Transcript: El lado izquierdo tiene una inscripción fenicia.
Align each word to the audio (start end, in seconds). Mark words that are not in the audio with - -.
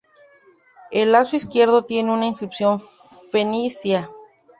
El 0.89 1.11
lado 1.11 1.29
izquierdo 1.35 1.85
tiene 1.85 2.11
una 2.11 2.25
inscripción 2.25 2.81
fenicia. 3.31 4.09